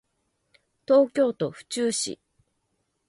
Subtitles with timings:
[0.87, 2.19] 東京都府中市